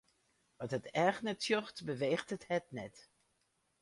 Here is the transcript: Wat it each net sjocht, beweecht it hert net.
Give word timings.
Wat 0.59 0.75
it 0.77 0.91
each 1.05 1.19
net 1.25 1.43
sjocht, 1.45 1.77
beweecht 1.87 2.33
it 2.35 2.47
hert 2.49 2.67
net. 2.77 2.95